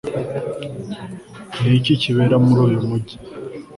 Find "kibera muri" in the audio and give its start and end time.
2.01-2.59